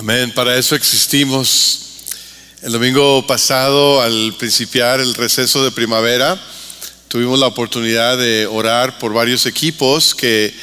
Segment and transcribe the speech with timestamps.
[0.00, 1.80] Amén, para eso existimos.
[2.62, 6.40] El domingo pasado, al principiar el receso de primavera,
[7.08, 10.54] tuvimos la oportunidad de orar por varios equipos que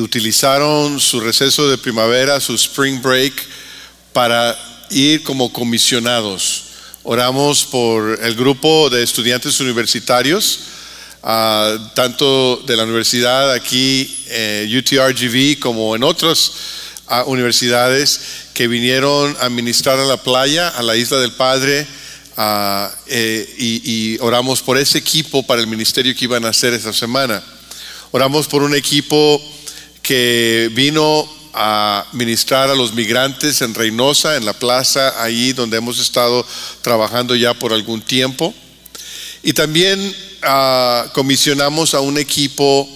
[0.00, 3.32] utilizaron su receso de primavera, su spring break,
[4.12, 4.56] para
[4.88, 6.66] ir como comisionados.
[7.02, 10.60] Oramos por el grupo de estudiantes universitarios,
[11.24, 16.52] ah, tanto de la universidad aquí, eh, UTRGV, como en otras
[17.08, 21.86] ah, universidades que vinieron a ministrar a la playa, a la isla del Padre,
[23.06, 26.92] eh, y, y oramos por ese equipo para el ministerio que iban a hacer esta
[26.92, 27.42] semana.
[28.12, 29.42] Oramos por un equipo
[30.02, 35.98] que vino a ministrar a los migrantes en Reynosa, en la plaza, ahí donde hemos
[35.98, 36.46] estado
[36.82, 38.54] trabajando ya por algún tiempo.
[39.42, 42.88] Y también ah, comisionamos a un equipo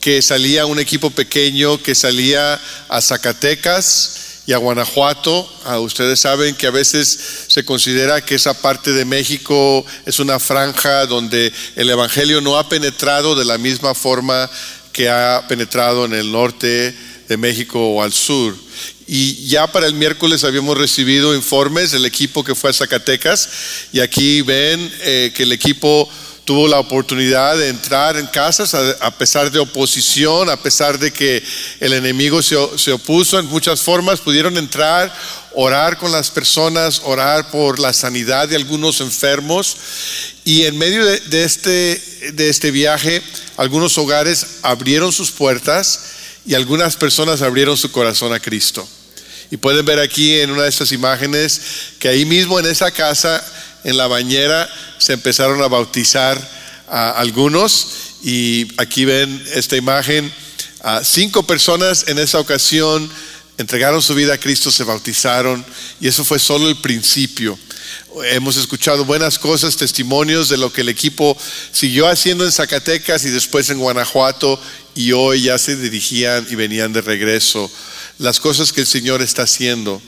[0.00, 5.48] que salía, un equipo pequeño que salía a Zacatecas y a Guanajuato.
[5.80, 7.18] Ustedes saben que a veces
[7.48, 12.68] se considera que esa parte de México es una franja donde el Evangelio no ha
[12.68, 14.48] penetrado de la misma forma
[14.92, 16.94] que ha penetrado en el norte
[17.28, 18.56] de México o al sur.
[19.08, 23.48] Y ya para el miércoles habíamos recibido informes del equipo que fue a Zacatecas
[23.92, 26.08] y aquí ven eh, que el equipo
[26.46, 31.42] tuvo la oportunidad de entrar en casas a, pesar de oposición, a pesar de que
[31.80, 35.12] el enemigo se, opuso en muchas formas, pudieron entrar,
[35.54, 39.76] orar con las personas, orar por la sanidad de algunos enfermos.
[40.44, 42.00] Y en medio de, este,
[42.32, 43.20] de este viaje,
[43.56, 45.98] algunos hogares abrieron sus puertas
[46.46, 48.88] y algunas personas abrieron su corazón a Cristo.
[49.50, 51.60] Y pueden ver aquí en una de estas imágenes
[51.98, 53.44] que ahí mismo en esa casa,
[53.86, 56.36] en la bañera, se empezaron a bautizar
[56.88, 57.86] a algunos.
[58.22, 60.32] Y aquí ven esta imagen.
[61.04, 63.08] Cinco personas en esa ocasión
[63.58, 65.64] entregaron su vida a Cristo, se bautizaron.
[66.00, 67.56] Y eso fue solo el principio.
[68.32, 71.36] Hemos escuchado buenas cosas, testimonios de lo que el equipo
[71.70, 74.60] siguió haciendo en Zacatecas y después en Guanajuato
[74.96, 77.70] y hoy ya se dirigían y venían de regreso.
[78.18, 80.00] Las cosas que el Señor está haciendo.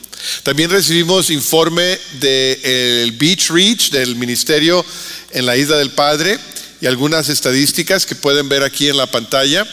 [0.43, 4.85] También recibimos informe del Beach Reach, del ministerio
[5.31, 6.37] en la Isla del Padre,
[6.81, 9.65] y algunas estadísticas que pueden ver aquí en la pantalla.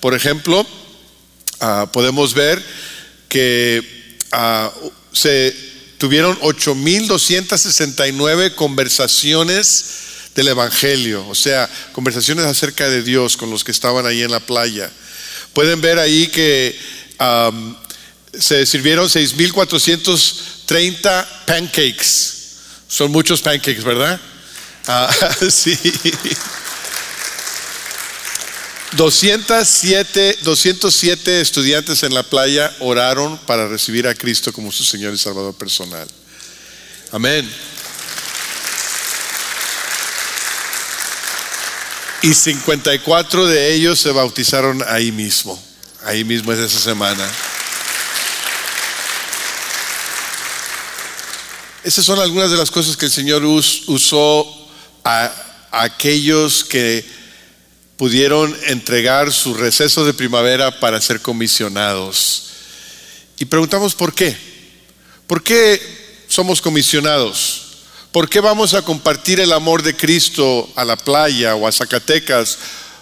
[0.00, 0.64] Por ejemplo,
[1.60, 2.62] ah, podemos ver
[3.28, 4.72] que ah,
[5.12, 5.54] se
[5.98, 9.84] tuvieron 8.269 conversaciones
[10.34, 14.40] del Evangelio, o sea, conversaciones acerca de Dios con los que estaban ahí en la
[14.40, 14.90] playa.
[15.52, 16.78] Pueden ver ahí que
[18.38, 22.34] se sirvieron 6.430 pancakes.
[22.88, 24.20] Son muchos pancakes, ¿verdad?
[24.86, 25.10] Ah,
[25.50, 25.76] sí.
[28.92, 35.18] 207, 207 estudiantes en la playa oraron para recibir a Cristo como su Señor y
[35.18, 36.08] Salvador personal.
[37.12, 37.46] Amén.
[42.22, 45.67] Y 54 de ellos se bautizaron ahí mismo.
[46.08, 47.30] Ahí mismo es esa semana.
[51.84, 54.70] Esas son algunas de las cosas que el Señor usó
[55.04, 55.30] a,
[55.70, 57.04] aquellos que
[57.98, 62.52] pudieron entregar su receso de primavera para ser comisionados.
[63.38, 64.34] Y preguntamos por qué.
[65.26, 67.66] ¿Por qué somos comisionados?
[68.12, 72.56] ¿Por qué vamos a compartir el amor de Cristo a la playa o a Zacatecas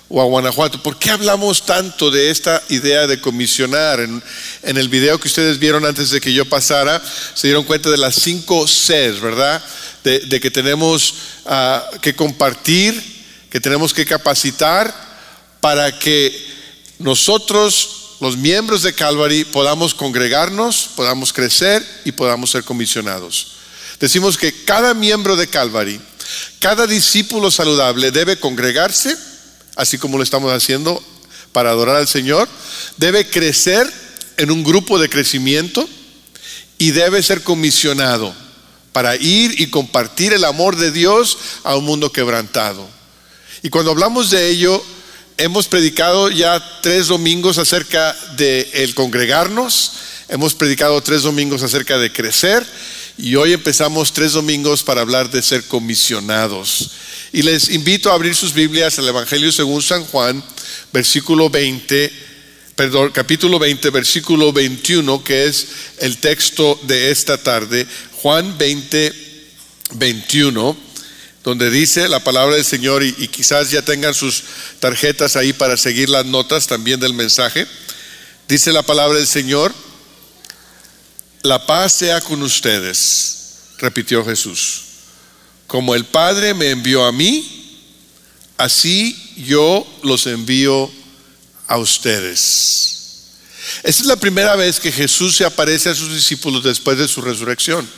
[0.08, 0.82] o a Guanajuato?
[0.82, 4.00] ¿Por qué hablamos tanto de esta idea de comisionar?
[4.00, 4.22] En,
[4.62, 7.02] el video que ustedes vieron antes de que yo pasara,
[7.34, 9.62] se dieron cuenta de las cinco Cs, ¿verdad?
[10.04, 11.14] De, que tenemos
[11.46, 13.02] ah, que compartir,
[13.50, 14.94] que tenemos que capacitar
[15.60, 16.32] para que
[16.98, 23.52] nosotros, los miembros de Calvary, podamos congregarnos, podamos crecer y podamos ser comisionados.
[23.98, 26.00] Decimos que cada miembro de Calvary,
[26.60, 29.16] cada discípulo saludable debe congregarse,
[29.76, 31.02] así como lo estamos haciendo
[31.52, 32.48] para adorar al Señor,
[32.96, 33.90] debe crecer
[34.36, 35.88] en un grupo de crecimiento
[36.78, 38.34] y debe ser comisionado
[38.92, 42.88] para ir y compartir el amor de Dios a un mundo quebrantado.
[43.62, 44.82] Y cuando hablamos de ello,
[45.38, 49.92] hemos predicado ya tres domingos acerca de el congregarnos,
[50.28, 52.66] hemos predicado tres domingos acerca de crecer
[53.18, 56.90] y hoy empezamos tres domingos para hablar de ser comisionados.
[57.32, 60.42] Y les invito a abrir sus Biblias al Evangelio según San Juan,
[60.92, 62.12] versículo 20,
[62.76, 65.66] perdón, capítulo 20, versículo 21, que es
[65.98, 67.86] el texto de esta tarde.
[68.22, 69.12] Juan 20,
[69.94, 70.76] 21,
[71.42, 74.42] donde dice la palabra del Señor y, y quizás ya tengan sus
[74.80, 77.66] tarjetas ahí para seguir las notas también del mensaje.
[78.48, 79.74] Dice la palabra del Señor.
[81.42, 84.85] la paz sea con ustedes, repitió Jesús.
[85.66, 87.82] Como el Padre me envió a mí,
[88.56, 90.90] así yo los envío
[91.66, 92.96] a ustedes.
[93.82, 97.20] Esa es la primera vez que Jesús se aparece a sus discípulos después de su
[97.20, 97.88] resurrección.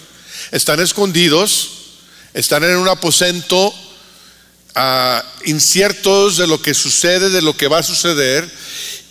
[0.51, 1.71] Están escondidos,
[2.33, 3.75] están en un aposento
[4.75, 8.51] ah, inciertos de lo que sucede, de lo que va a suceder,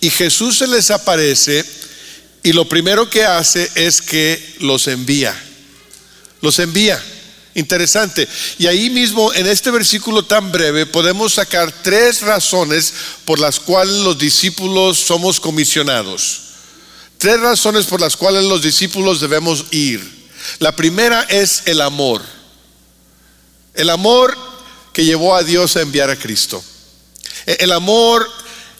[0.00, 1.64] y Jesús se les aparece
[2.42, 5.34] y lo primero que hace es que los envía.
[6.40, 7.02] Los envía.
[7.58, 8.28] Interesante.
[8.56, 12.94] Y ahí mismo, en este versículo tan breve, podemos sacar tres razones
[13.24, 16.42] por las cuales los discípulos somos comisionados.
[17.18, 20.28] Tres razones por las cuales los discípulos debemos ir.
[20.60, 22.22] La primera es el amor.
[23.74, 24.38] El amor
[24.92, 26.62] que llevó a Dios a enviar a Cristo.
[27.44, 28.30] El amor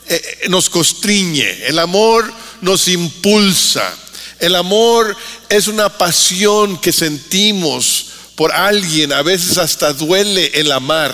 [0.07, 3.93] eh, nos constriñe, el amor nos impulsa.
[4.39, 5.17] El amor
[5.49, 8.08] es una pasión que sentimos
[8.39, 11.13] por alguien, a veces hasta duele el amar.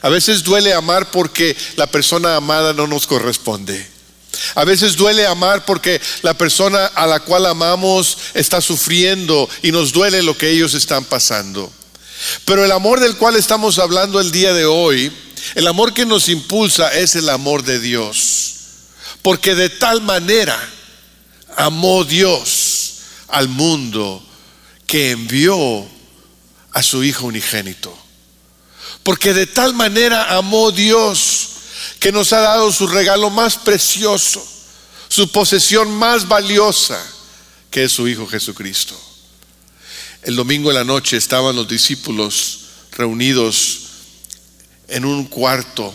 [0.00, 3.86] A veces duele amar porque la persona amada no nos corresponde.
[4.54, 9.92] A veces duele amar porque la persona a la cual amamos está sufriendo y nos
[9.92, 11.70] duele lo que ellos están pasando.
[12.46, 15.12] Pero el amor del cual estamos hablando el día de hoy
[15.56, 18.54] el amor que nos impulsa es el amor de Dios.
[19.20, 20.58] Porque de tal manera
[21.54, 22.94] amó Dios
[23.28, 24.26] al mundo
[24.86, 25.86] que envió
[26.76, 27.96] a su Hijo unigénito.
[29.02, 31.48] Porque de tal manera amó Dios
[32.00, 34.46] que nos ha dado su regalo más precioso,
[35.08, 37.02] su posesión más valiosa,
[37.70, 38.94] que es su Hijo Jesucristo.
[40.22, 42.58] El domingo en la noche estaban los discípulos
[42.92, 43.80] reunidos
[44.88, 45.94] en un cuarto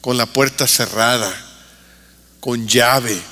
[0.00, 1.32] con la puerta cerrada,
[2.40, 3.22] con llave,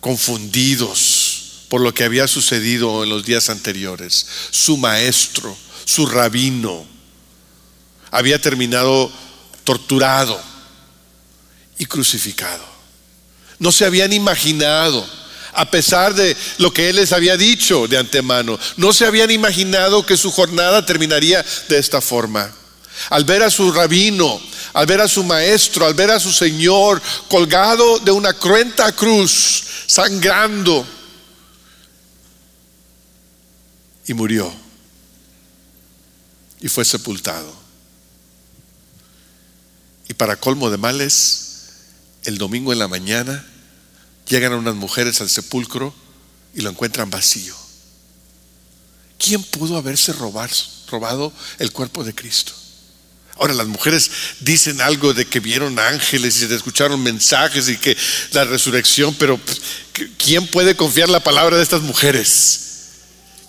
[0.00, 4.26] confundidos por lo que había sucedido en los días anteriores.
[4.50, 5.56] Su maestro,
[5.90, 6.86] su rabino,
[8.10, 9.10] había terminado
[9.64, 10.40] torturado
[11.78, 12.64] y crucificado.
[13.58, 15.04] No se habían imaginado,
[15.52, 20.06] a pesar de lo que él les había dicho de antemano, no se habían imaginado
[20.06, 22.54] que su jornada terminaría de esta forma
[23.08, 24.40] al ver a su rabino,
[24.74, 29.64] al ver a su maestro, al ver a su Señor colgado de una cruenta cruz,
[29.86, 30.86] sangrando,
[34.06, 34.52] y murió,
[36.60, 37.54] y fue sepultado.
[40.08, 41.50] Y para colmo de males,
[42.24, 43.44] el domingo en la mañana
[44.26, 45.94] llegan unas mujeres al sepulcro
[46.54, 47.54] y lo encuentran vacío.
[49.18, 52.52] ¿Quién pudo haberse robado el cuerpo de Cristo?
[53.40, 54.10] Ahora las mujeres
[54.40, 57.96] dicen algo de que vieron ángeles y escucharon mensajes y que
[58.32, 59.60] la resurrección, pero pues,
[60.18, 62.60] ¿quién puede confiar la palabra de estas mujeres?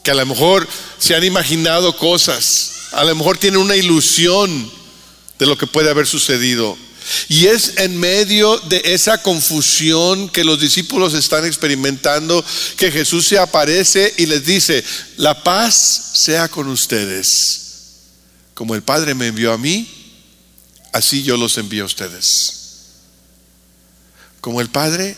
[0.04, 0.66] Que a lo mejor
[0.98, 4.72] se han imaginado cosas, a lo mejor tienen una ilusión
[5.40, 6.78] de lo que puede haber sucedido.
[7.30, 12.44] Y es en medio de esa confusión que los discípulos están experimentando
[12.78, 14.84] que Jesús se aparece y les dice,
[15.18, 17.62] la paz sea con ustedes.
[18.54, 19.90] Como el Padre me envió a mí,
[20.94, 22.54] así yo los envío a ustedes.
[24.40, 25.16] Como el Padre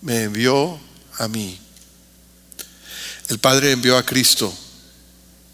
[0.00, 0.80] me envió
[1.18, 1.58] a mí.
[3.28, 4.54] El Padre envió a Cristo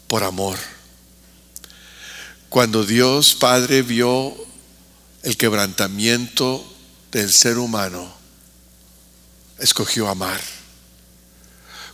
[0.07, 0.57] por amor.
[2.51, 4.35] Cuando Dios Padre vio
[5.23, 6.61] el quebrantamiento
[7.09, 8.13] del ser humano,
[9.57, 10.41] escogió amar.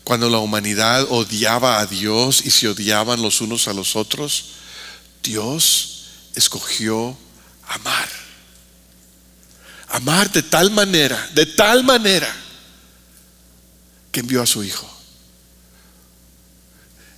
[0.03, 4.45] Cuando la humanidad odiaba a Dios y se odiaban los unos a los otros,
[5.21, 7.15] Dios escogió
[7.67, 8.09] amar.
[9.89, 12.35] Amar de tal manera, de tal manera,
[14.11, 14.96] que envió a su Hijo.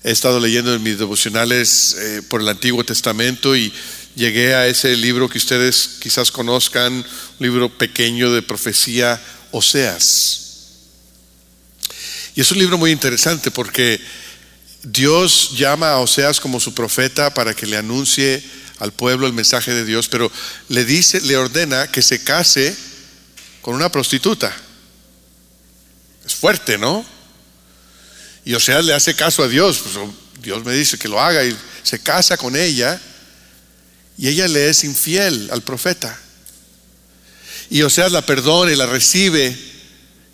[0.04, 3.74] He estado leyendo en mis devocionales eh, por el Antiguo Testamento y
[4.16, 7.06] llegué a ese libro que ustedes quizás conozcan, un
[7.40, 10.40] libro pequeño de profecía, Oseas.
[12.34, 14.00] Y es un libro muy interesante porque
[14.84, 18.42] Dios llama a Oseas como su profeta para que le anuncie
[18.78, 20.32] al pueblo el mensaje de Dios, pero
[20.70, 22.74] le dice, le ordena que se case
[23.62, 24.56] con una prostituta.
[26.26, 27.19] Es fuerte, ¿no?
[28.50, 29.96] Y Oseas le hace caso a Dios, pues,
[30.42, 33.00] Dios me dice que lo haga y se casa con ella
[34.18, 36.20] y ella le es infiel al profeta.
[37.70, 39.56] Y Oseas la perdona y la recibe,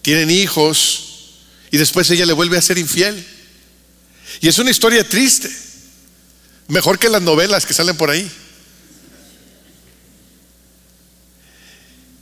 [0.02, 1.34] tienen hijos
[1.72, 3.22] y después ella le vuelve a ser infiel.
[4.40, 5.54] Y es una historia triste,
[6.70, 8.32] mejor que las novelas que salen por ahí.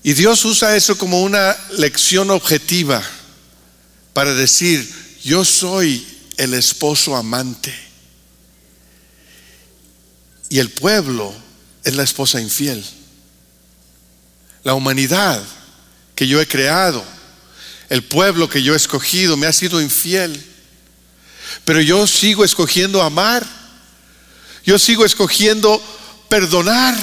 [0.01, 3.03] Y Dios usa eso como una lección objetiva
[4.13, 6.05] para decir, yo soy
[6.37, 7.73] el esposo amante.
[10.49, 11.33] Y el pueblo
[11.83, 12.83] es la esposa infiel.
[14.63, 15.43] La humanidad
[16.15, 17.03] que yo he creado,
[17.89, 20.41] el pueblo que yo he escogido, me ha sido infiel.
[21.65, 23.45] Pero yo sigo escogiendo amar.
[24.65, 25.81] Yo sigo escogiendo
[26.29, 26.95] perdonar.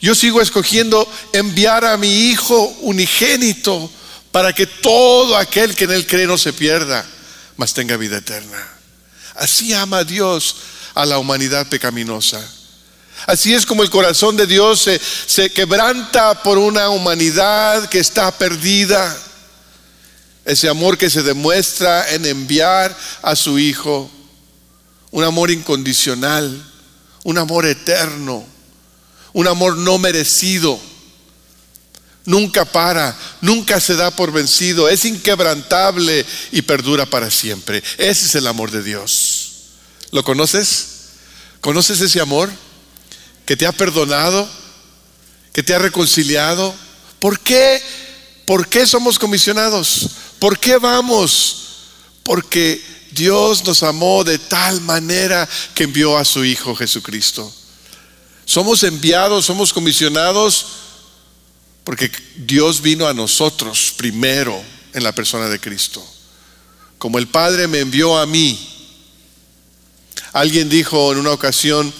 [0.00, 3.90] Yo sigo escogiendo enviar a mi Hijo unigénito
[4.32, 7.06] para que todo aquel que en Él cree no se pierda,
[7.56, 8.58] mas tenga vida eterna.
[9.34, 10.56] Así ama Dios
[10.94, 12.40] a la humanidad pecaminosa.
[13.26, 18.30] Así es como el corazón de Dios se, se quebranta por una humanidad que está
[18.30, 19.16] perdida.
[20.44, 24.10] Ese amor que se demuestra en enviar a su Hijo.
[25.10, 26.62] Un amor incondicional,
[27.24, 28.44] un amor eterno,
[29.32, 30.78] un amor no merecido.
[32.26, 37.82] Nunca para, nunca se da por vencido, es inquebrantable y perdura para siempre.
[37.98, 39.52] Ese es el amor de Dios.
[40.10, 40.88] ¿Lo conoces?
[41.60, 42.50] ¿Conoces ese amor?
[43.46, 44.46] que te ha perdonado,
[45.52, 46.74] que te ha reconciliado.
[47.20, 47.80] ¿Por qué?
[48.44, 50.08] ¿Por qué somos comisionados?
[50.40, 51.62] ¿Por qué vamos?
[52.24, 57.50] Porque Dios nos amó de tal manera que envió a su Hijo Jesucristo.
[58.44, 60.66] Somos enviados, somos comisionados
[61.86, 64.60] porque Dios vino a nosotros primero
[64.92, 66.04] en la persona de Cristo.
[66.98, 68.58] Como el Padre me envió a mí.
[70.32, 71.94] Alguien dijo en una ocasión,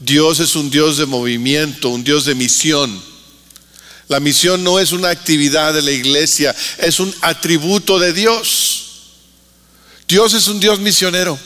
[0.00, 3.00] Dios es un Dios de movimiento, un Dios de misión.
[4.08, 8.86] La misión no es una actividad de la iglesia, es un atributo de Dios.
[10.08, 11.38] Dios es un Dios misionero.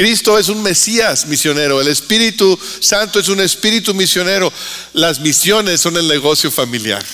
[0.00, 1.78] Cristo es un Mesías misionero.
[1.78, 4.50] El Espíritu Santo es un espíritu misionero.
[4.94, 7.04] Las misiones son el negocio familiar.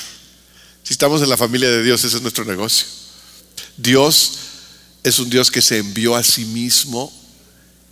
[0.85, 2.87] Si estamos en la familia de Dios, ese es nuestro negocio.
[3.77, 4.35] Dios
[5.03, 7.13] es un Dios que se envió a sí mismo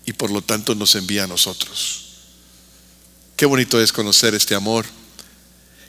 [0.06, 2.04] y por lo tanto nos envía a nosotros.
[3.34, 4.86] Qué bonito es conocer este amor.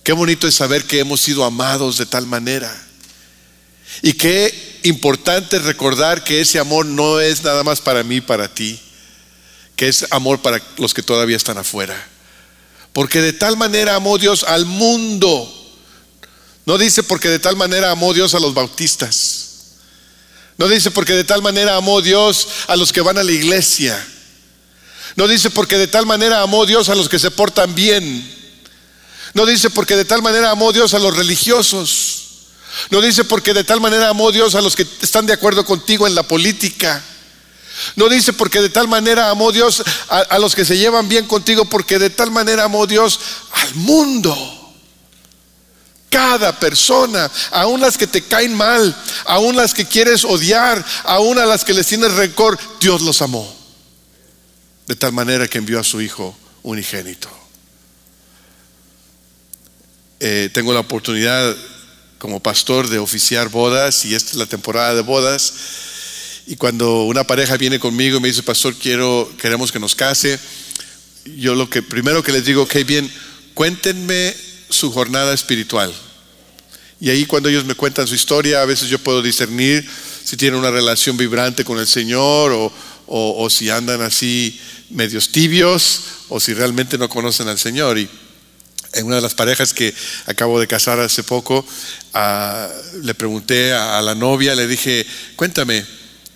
[0.04, 2.76] Qué bonito es saber que hemos sido amados de tal manera.
[4.02, 8.82] Y qué importante recordar que ese amor no es nada más para mí, para ti,
[9.76, 11.96] que es amor para los que todavía están afuera.
[12.94, 15.52] Porque de tal manera amó Dios al mundo.
[16.66, 19.46] No dice porque de tal manera amó Dios a los bautistas.
[20.58, 24.06] No dice porque de tal manera amó Dios a los que van a la iglesia.
[25.16, 28.34] No dice porque de tal manera amó Dios a los que se portan bien.
[29.34, 32.24] No dice porque de tal manera amó Dios a los religiosos.
[32.90, 36.08] No dice porque de tal manera amó Dios a los que están de acuerdo contigo
[36.08, 37.04] en la política.
[37.96, 41.66] No dice porque de tal manera amó Dios a, los que se llevan bien contigo,
[41.66, 43.20] porque de tal manera amó Dios
[43.52, 44.74] al mundo.
[46.10, 51.46] Cada persona, aún las que te caen mal, aún las que quieres odiar, aún a
[51.46, 53.66] las que les tienes rencor, Dios los amó
[54.88, 57.30] de tal manera que envió a su Hijo unigénito.
[60.20, 61.56] Eh, tengo la oportunidad
[62.20, 65.54] como pastor de oficiar bodas y esta es la temporada de bodas.
[66.48, 70.40] Y cuando una pareja viene conmigo y me dice, pastor, quiero, queremos que nos case,
[71.38, 73.12] yo lo que primero que les digo, ok, bien,
[73.54, 74.36] cuéntenme
[74.70, 75.94] su jornada espiritual.
[77.00, 79.88] Y ahí cuando ellos me cuentan su historia, a veces yo puedo discernir
[80.24, 82.72] si tienen una relación vibrante con el Señor o,
[83.08, 84.60] o si andan así
[84.90, 87.98] medios tibios o si realmente no conocen al Señor.
[87.98, 88.10] Y
[88.96, 89.94] en una de las parejas que
[90.26, 91.66] acabo de casar hace poco,
[92.14, 92.70] ah,
[93.02, 95.86] le pregunté a, la novia, le dije, cuéntame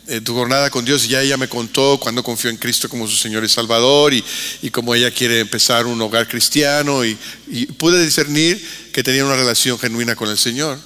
[0.09, 1.05] eh, tu jornada con Dios.
[1.05, 4.23] Y ya ella me contó cuando confió en Cristo como su Señor y Salvador y,
[4.61, 7.05] y cómo ella quiere empezar un hogar cristiano.
[7.05, 7.17] Y,
[7.77, 8.63] pude discernir
[8.93, 10.77] que tenía una relación genuina con el Señor.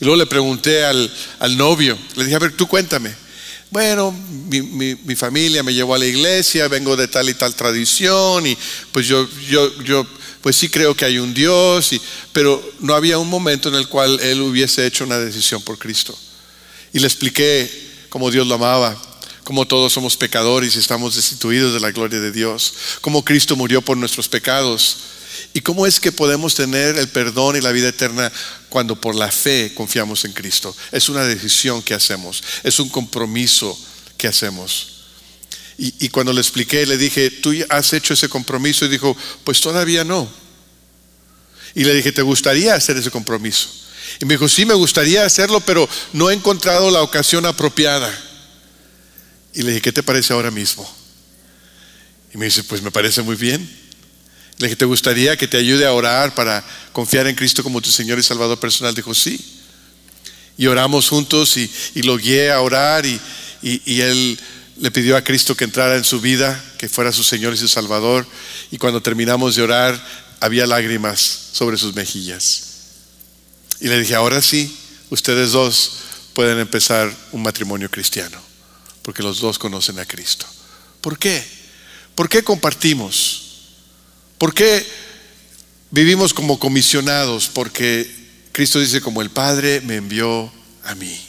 [0.00, 3.24] Y luego le pregunté al, al novio, le dije, a ver, tú cuéntame
[3.74, 8.56] bueno, mi, familia me llevó a la iglesia, vengo de tal y tal tradición y
[8.92, 10.06] pues yo, yo, yo
[10.42, 12.00] pues sí creo que hay un Dios, y,
[12.32, 16.16] pero no había un momento en el cual él hubiese hecho una decisión por Cristo.
[16.92, 17.68] Y le expliqué
[18.14, 18.96] cómo Dios lo amaba,
[19.42, 23.82] cómo todos somos pecadores y estamos destituidos de la gloria de Dios, cómo Cristo murió
[23.82, 24.98] por nuestros pecados
[25.52, 28.32] ¿Y cómo es que podemos tener el perdón y la vida eterna
[28.68, 30.74] cuando por la fe confiamos en Cristo?
[30.92, 33.76] Es una decisión que hacemos, es un compromiso
[34.16, 34.90] que hacemos.
[35.76, 38.84] Y, cuando le expliqué, le dije, ¿tú has hecho ese compromiso?
[38.84, 40.28] Y dijo, pues todavía no.
[41.74, 43.83] Y le dije, ¿te gustaría hacer ese compromiso?
[44.20, 48.12] Y me dijo, sí, me gustaría hacerlo, pero no he encontrado la ocasión apropiada.
[49.52, 50.88] Y le dije, ¿qué te parece ahora mismo?
[52.32, 53.60] Y me dice, pues me parece muy bien.
[54.58, 57.90] Le dije, ¿te gustaría que te ayude a orar para confiar en Cristo como tu
[57.90, 58.94] Señor y Salvador personal?
[58.94, 59.38] Dijo, sí.
[60.56, 63.20] Y oramos juntos y, lo guié a orar y,
[63.62, 64.38] y, y él
[64.80, 67.68] le pidió a Cristo que entrara en su vida, que fuera su Señor y su
[67.68, 68.26] Salvador.
[68.70, 70.00] Y cuando terminamos de orar,
[70.40, 71.20] había lágrimas
[71.52, 72.73] sobre sus mejillas.
[73.84, 74.74] Y le dije, ahora sí,
[75.10, 75.92] ustedes dos
[76.32, 78.40] pueden empezar un matrimonio cristiano,
[79.02, 80.46] porque los dos conocen a Cristo.
[81.02, 81.44] ¿Por qué?
[82.14, 83.42] ¿Por qué compartimos?
[84.38, 84.86] ¿Por qué
[85.90, 87.48] vivimos como comisionados?
[87.48, 88.10] Porque
[88.52, 90.50] Cristo dice, como el Padre me envió
[90.84, 91.20] a mí.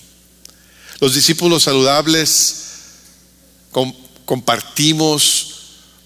[1.01, 2.63] Los discípulos saludables
[4.23, 5.54] compartimos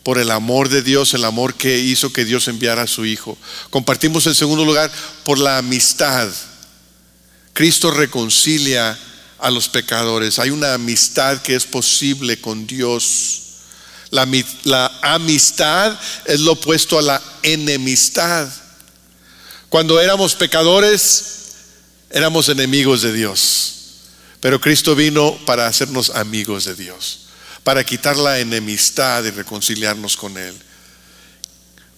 [0.04, 3.38] por el amor de Dios, el amor que hizo que Dios enviara a su Hijo.
[3.70, 4.92] Compartimos en segundo lugar
[5.26, 6.30] por la amistad.
[7.54, 8.98] Cristo reconcilia
[9.40, 10.40] a los pecadores.
[10.40, 13.42] Hay una amistad que es posible con Dios.
[14.12, 18.50] La, amistad es lo opuesto a la enemistad.
[19.68, 21.26] Cuando éramos pecadores,
[22.10, 23.76] éramos enemigos de Dios.
[24.40, 27.29] Pero Cristo vino para hacernos amigos de Dios
[27.70, 30.56] para quitar la enemistad y reconciliarnos con Él,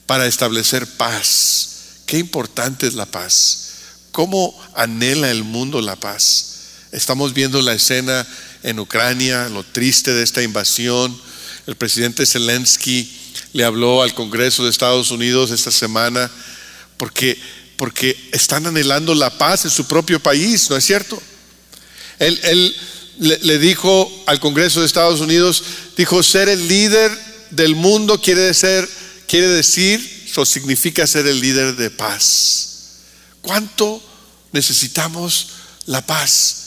[0.05, 2.01] para establecer paz.
[2.05, 3.69] Qué importante es la paz.
[4.11, 6.55] ¿Cómo anhela el mundo la paz?
[6.91, 8.27] Estamos viendo la escena
[8.63, 11.17] en Ucrania, lo triste de esta invasión.
[11.65, 13.09] El presidente Zelensky
[13.53, 16.29] le habló al Congreso de Estados Unidos esta semana
[16.97, 17.41] porque,
[17.77, 21.23] porque están anhelando la paz en su propio país, ¿no es cierto?
[22.19, 22.75] Él, él
[23.19, 25.63] le, dijo al Congreso de Estados Unidos,
[25.97, 27.11] dijo, ser el líder
[27.51, 28.51] del mundo quiere,
[29.27, 32.67] quiere decir, o significa ser el líder de paz.
[33.41, 34.01] ¿Cuánto
[34.51, 35.47] necesitamos
[35.85, 36.57] la paz?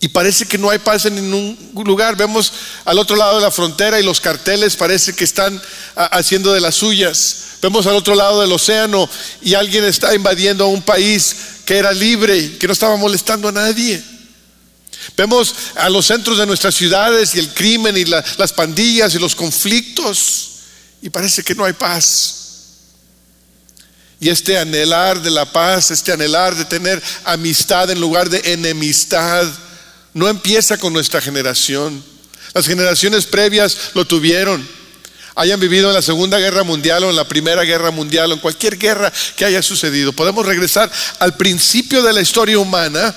[0.00, 2.16] Y parece que no hay paz en ningún lugar.
[2.16, 2.52] Vemos
[2.86, 5.60] al otro lado de la frontera y los carteles parece que están
[5.94, 7.36] haciendo de las suyas.
[7.60, 9.08] Vemos al otro lado del océano
[9.42, 13.52] y alguien está invadiendo a un país que era libre, que no estaba molestando a
[13.52, 14.02] nadie.
[15.20, 19.34] Vemos a los centros de nuestras ciudades y el crimen y las pandillas y los
[19.34, 20.52] conflictos
[21.02, 22.36] y parece que no hay paz.
[24.18, 29.46] Y este anhelar de la paz, este anhelar de tener amistad en lugar de enemistad,
[30.14, 32.02] no empieza con nuestra generación.
[32.54, 34.66] Las generaciones previas lo tuvieron.
[35.34, 38.40] Hayan vivido en la Segunda Guerra Mundial o en la Primera Guerra Mundial o en
[38.40, 40.14] cualquier guerra que haya sucedido.
[40.14, 43.14] Podemos regresar al principio de la historia humana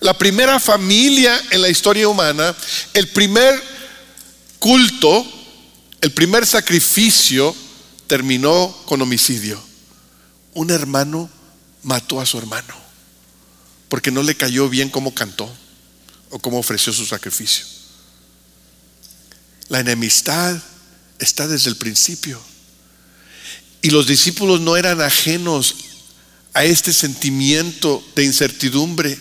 [0.00, 2.54] la primera familia en la historia humana,
[2.94, 3.62] el primer
[4.58, 5.26] culto,
[6.00, 7.54] el primer sacrificio
[8.06, 9.62] terminó con homicidio.
[10.54, 11.30] Un hermano
[11.82, 12.74] mató a su hermano
[13.88, 15.50] porque no le cayó bien cómo cantó
[16.30, 17.64] o cómo ofreció su sacrificio.
[19.68, 20.60] La enemistad
[21.18, 22.40] está desde el principio.
[23.82, 25.76] Y los discípulos no eran ajenos
[26.52, 29.18] a este sentimiento de incertidumbre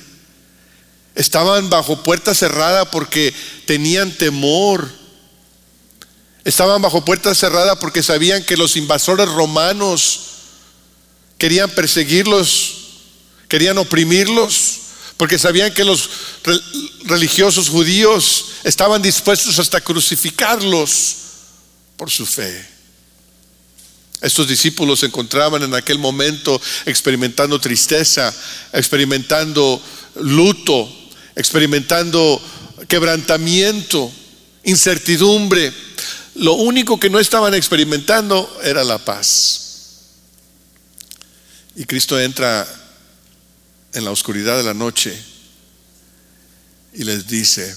[1.19, 3.33] Estaban bajo puerta cerrada porque
[3.65, 4.89] tenían temor.
[6.45, 10.21] Estaban bajo puerta cerrada porque sabían que los invasores romanos
[11.37, 12.75] querían perseguirlos,
[13.49, 14.77] querían oprimirlos,
[15.17, 16.09] porque sabían que los
[17.03, 21.15] religiosos judíos estaban dispuestos hasta crucificarlos
[21.97, 22.65] por su fe.
[24.21, 28.33] Estos discípulos se encontraban en aquel momento experimentando tristeza,
[28.71, 29.81] experimentando
[30.15, 30.95] luto,
[31.35, 32.41] experimentando
[32.87, 34.11] quebrantamiento,
[34.63, 35.73] incertidumbre.
[36.35, 39.69] Lo único que no estaban experimentando era la paz.
[41.75, 42.67] Y Cristo entra
[43.93, 45.17] en la oscuridad de la noche
[46.93, 47.75] y les dice,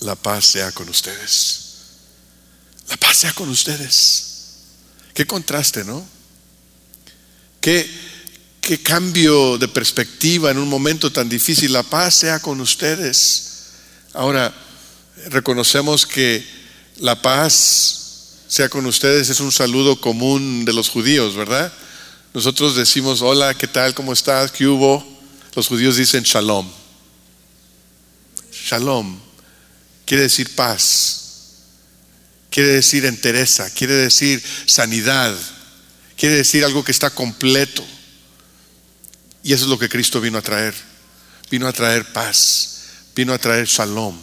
[0.00, 1.60] la paz sea con ustedes.
[2.88, 4.24] La paz sea con ustedes.
[5.14, 6.04] Qué contraste, ¿no?
[7.60, 7.88] Qué,
[8.62, 11.72] qué cambio de perspectiva en un momento tan difícil.
[11.72, 13.72] La paz sea con ustedes.
[14.14, 14.54] Ahora,
[15.30, 16.46] reconocemos que
[16.98, 17.98] la paz
[18.46, 21.72] sea con ustedes es un saludo común de los judíos, ¿verdad?
[22.32, 23.94] Nosotros decimos, hola, ¿qué tal?
[23.94, 24.52] ¿Cómo estás?
[24.52, 25.04] ¿Qué hubo?
[25.54, 26.70] Los judíos dicen shalom.
[28.52, 29.18] Shalom
[30.06, 31.20] quiere decir paz,
[32.50, 35.34] quiere decir entereza, quiere decir sanidad,
[36.16, 37.84] quiere decir algo que está completo.
[39.42, 40.74] Y eso es lo que Cristo vino a traer.
[41.50, 42.78] Vino a traer paz,
[43.14, 44.18] vino a traer shalom,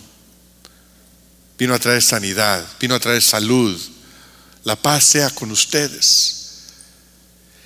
[1.60, 3.80] vino a traer sanidad, vino a traer salud.
[4.64, 6.64] La paz sea con ustedes.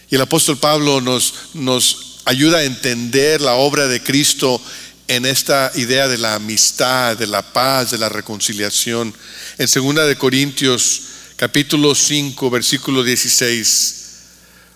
[0.09, 4.61] Y el apóstol Pablo nos, nos ayuda a entender la obra de Cristo
[5.07, 9.13] en esta idea de la amistad, de la paz, de la reconciliación.
[9.57, 11.01] En 2 de Corintios
[11.37, 13.95] capítulo 5, versículo 16,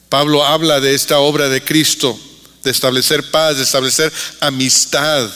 [0.08, 2.18] Pablo habla de esta obra de Cristo
[2.67, 5.30] de establecer paz, de establecer amistad.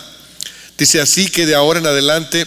[0.78, 2.46] Dice así que de ahora en adelante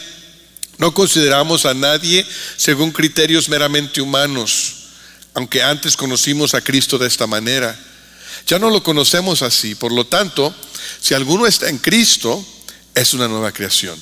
[0.77, 4.75] No consideramos a nadie según criterios meramente humanos,
[5.33, 7.79] aunque antes conocimos a Cristo de esta manera.
[8.47, 10.53] Ya no lo conocemos así, por lo tanto,
[11.01, 12.45] si alguno está en Cristo,
[12.95, 13.97] es una nueva creación.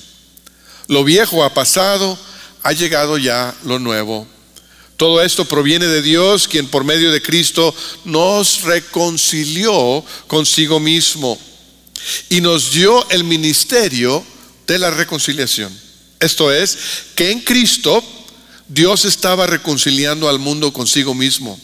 [0.88, 2.18] Lo viejo ha pasado,
[2.62, 4.26] ha llegado ya lo nuevo.
[5.02, 11.36] Todo esto proviene de Dios, quien por medio de Cristo nos reconcilió consigo mismo
[12.28, 14.24] y nos dio el ministerio
[14.64, 15.76] de la reconciliación.
[16.20, 16.78] Esto es,
[17.16, 18.00] que en Cristo
[18.68, 21.60] Dios estaba reconciliando al mundo consigo mismo,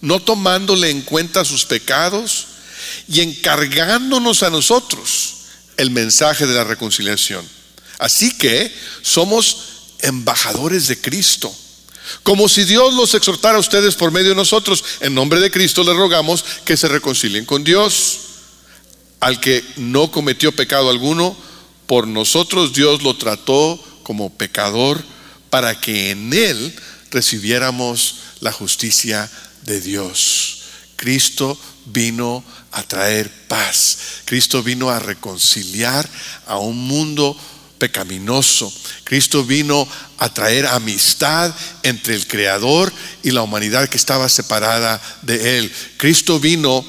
[0.00, 2.46] no tomándole en cuenta sus pecados
[3.06, 5.34] y encargándonos a nosotros
[5.76, 7.48] el mensaje de la reconciliación.
[8.00, 9.58] Así que somos
[10.00, 11.56] embajadores de Cristo.
[12.22, 15.84] Como si Dios los exhortara a ustedes por medio de nosotros, en nombre de Cristo
[15.84, 18.18] les rogamos que se reconcilien con Dios.
[19.20, 21.36] Al que no cometió pecado alguno,
[21.86, 25.02] por nosotros Dios lo trató como pecador
[25.50, 26.74] para que en él
[27.10, 29.30] recibiéramos la justicia
[29.62, 30.62] de Dios.
[30.96, 33.98] Cristo vino a traer paz.
[34.24, 36.08] Cristo vino a reconciliar
[36.46, 37.36] a un mundo
[37.82, 38.72] pecaminoso.
[39.02, 42.92] Cristo vino a traer amistad entre el Creador
[43.24, 45.72] y la humanidad que estaba separada de Él.
[45.96, 46.84] Cristo vino,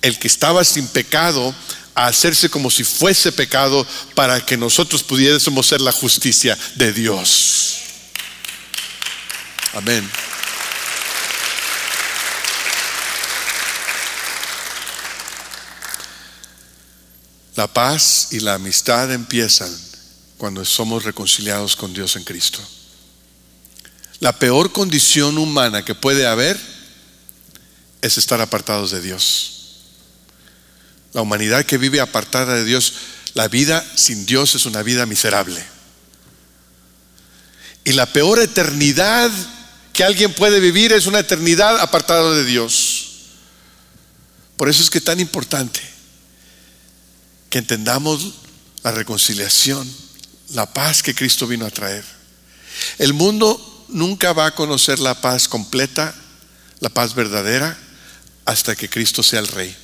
[0.00, 1.54] el que estaba sin pecado,
[1.94, 7.80] a hacerse como si fuese pecado para que nosotros pudiésemos ser la justicia de Dios.
[9.74, 10.10] Amén.
[17.54, 19.87] La paz y la amistad empiezan
[20.38, 22.60] cuando somos reconciliados con Dios en Cristo.
[24.20, 26.58] La peor condición humana que puede haber
[28.00, 29.54] es estar apartados de Dios.
[31.12, 32.94] La humanidad que vive apartada de Dios,
[33.34, 35.62] la vida sin Dios es una vida miserable.
[37.84, 39.30] Y la peor eternidad
[39.92, 43.06] que alguien puede vivir es una eternidad apartada de Dios.
[44.56, 45.80] Por eso es que es tan importante
[47.50, 48.34] que entendamos
[48.82, 49.88] la reconciliación,
[50.50, 52.04] la paz que Cristo vino a traer.
[52.98, 56.14] El mundo nunca va a conocer la paz completa,
[56.80, 57.76] la paz verdadera,
[58.44, 59.76] hasta que Cristo sea el Rey.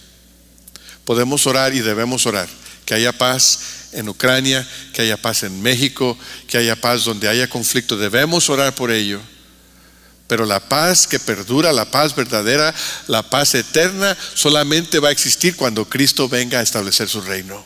[1.04, 2.48] Podemos orar y debemos orar.
[2.86, 3.58] Que haya paz
[3.92, 7.96] en Ucrania, que haya paz en México, que haya paz donde haya conflicto.
[7.96, 9.20] Debemos orar por ello.
[10.26, 12.74] Pero la paz que perdura, la paz verdadera,
[13.06, 17.62] la paz eterna, solamente va a existir cuando Cristo venga a establecer su reino.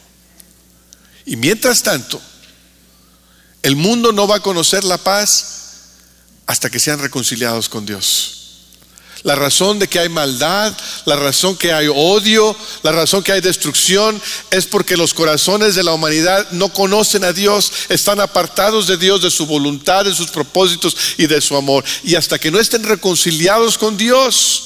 [1.24, 2.20] Y mientras tanto,
[3.62, 5.58] el mundo no va a conocer la paz
[6.46, 8.34] hasta que sean reconciliados con Dios.
[9.24, 13.40] La razón de que hay maldad, la razón que hay odio, la razón que hay
[13.40, 18.96] destrucción es porque los corazones de la humanidad no conocen a Dios, están apartados de
[18.96, 21.84] Dios, de su voluntad, de sus propósitos y de su amor.
[22.04, 24.64] Y hasta que no estén reconciliados con Dios,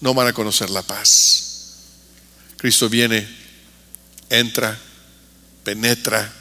[0.00, 1.76] no van a conocer la paz.
[2.56, 3.28] Cristo viene,
[4.28, 4.76] entra,
[5.62, 6.32] penetra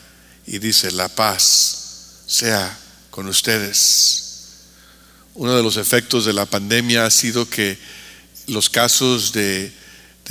[0.48, 1.83] y dice, la paz
[2.34, 2.76] sea
[3.12, 4.24] con ustedes.
[5.36, 7.78] Uno de los efectos de la pandemia ha sido que
[8.48, 9.72] los casos de,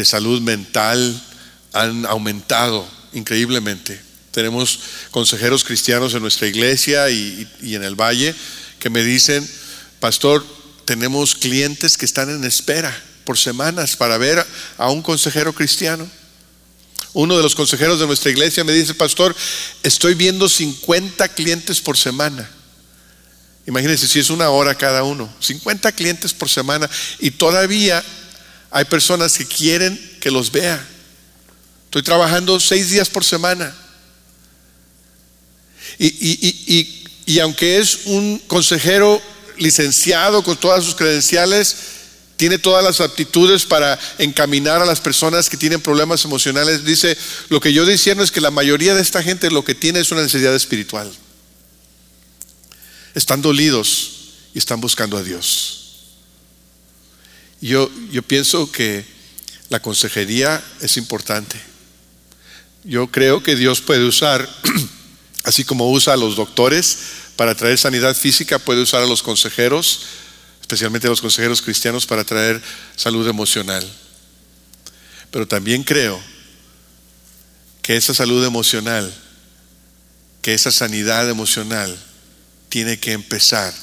[0.04, 1.22] salud mental
[1.72, 4.00] han aumentado increíblemente.
[4.32, 4.80] Tenemos
[5.12, 8.34] consejeros cristianos en nuestra iglesia y, en el valle
[8.80, 9.48] que me dicen,
[10.00, 10.44] pastor,
[10.84, 12.92] tenemos clientes que están en espera
[13.24, 14.44] por semanas para ver
[14.76, 16.10] a un consejero cristiano.
[17.14, 19.36] Uno de los consejeros de nuestra iglesia me dice, pastor,
[19.82, 22.48] estoy viendo 50 clientes por semana.
[23.66, 26.88] Imagínense si es una hora cada uno, 50 clientes por semana
[27.20, 28.02] y todavía
[28.70, 30.84] hay personas que quieren que los vea.
[31.84, 33.76] Estoy trabajando seis días por semana.
[35.98, 39.20] Y, y, aunque es un consejero
[39.58, 41.76] licenciado con todas sus credenciales,
[42.42, 46.84] tiene todas las aptitudes para encaminar a las personas que tienen problemas emocionales.
[46.84, 47.16] Dice,
[47.50, 50.10] lo que yo diciendo es que la mayoría de esta gente lo que tiene es
[50.10, 51.08] una necesidad espiritual
[53.14, 54.10] están dolidos
[54.54, 56.08] y están buscando a Dios.
[57.60, 59.04] Yo, yo pienso que
[59.68, 61.60] la consejería es importante.
[62.82, 64.48] Yo creo que Dios puede usar,
[65.44, 66.98] así como usa a los doctores
[67.36, 70.00] para traer sanidad física, puede usar a los consejeros,
[70.72, 72.62] especialmente a los consejeros cristianos, para traer
[72.96, 73.86] salud emocional.
[75.30, 76.18] Pero también creo
[77.82, 79.12] que esa salud emocional,
[80.40, 81.94] que esa sanidad emocional,
[82.70, 83.74] tiene que empezar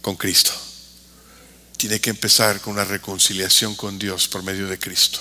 [0.00, 0.52] con Cristo.
[1.76, 5.18] Tiene que empezar con una reconciliación con Dios por medio de Cristo.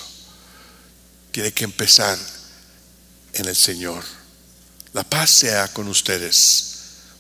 [1.32, 2.18] Tiene que empezar
[3.34, 4.04] en el Señor.
[4.94, 6.74] La paz sea con ustedes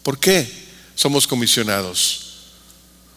[0.04, 0.52] ¿Por qué
[0.96, 2.23] somos comisionados?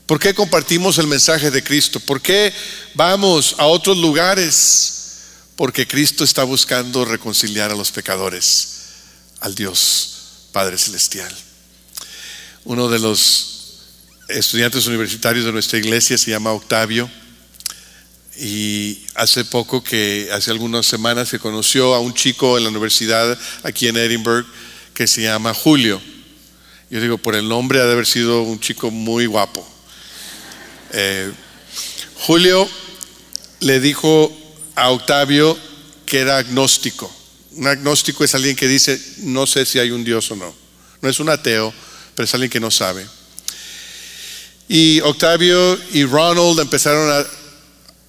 [0.06, 1.98] ¿Por qué compartimos el mensaje de Cristo?
[1.98, 2.52] ¿Por qué
[2.94, 4.92] vamos a otros lugares?
[5.56, 8.68] Porque Cristo está buscando reconciliar a los pecadores
[9.40, 11.34] al Dios Padre Celestial.
[12.64, 13.80] Uno de los
[14.28, 17.10] estudiantes universitarios de nuestra iglesia se llama Octavio
[18.38, 23.36] y hace poco que, hace algunas semanas, se conoció a un chico en la universidad
[23.64, 24.46] aquí en Edinburgh
[24.94, 26.00] que se llama Julio.
[26.90, 29.75] Yo digo, por el nombre ha de haber sido un chico muy guapo.
[30.98, 31.30] Eh,
[32.20, 32.66] Julio
[33.60, 34.34] le dijo
[34.74, 35.56] a Octavio
[36.06, 37.14] que era agnóstico.
[37.52, 40.54] Un agnóstico es alguien que dice, no sé si hay un Dios o no.
[41.02, 41.72] No es un ateo,
[42.14, 43.06] pero es alguien que no sabe.
[44.68, 47.26] Y Octavio y Ronald empezaron a,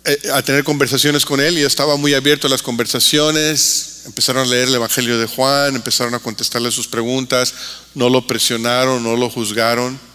[0.10, 4.04] eh, a tener conversaciones con él y estaba muy abierto a las conversaciones.
[4.06, 7.54] Empezaron a leer el Evangelio de Juan, empezaron a contestarle sus preguntas,
[7.96, 10.07] no lo presionaron, no lo juzgaron.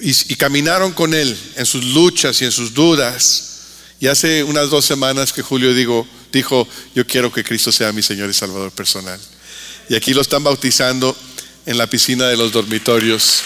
[0.00, 3.50] Y, caminaron con él en sus luchas y en sus dudas.
[4.00, 8.02] Y hace unas dos semanas que Julio digo, dijo, yo quiero que Cristo sea mi
[8.02, 9.20] Señor y Salvador personal.
[9.88, 11.16] Y aquí lo están bautizando
[11.66, 13.42] en la piscina de los dormitorios.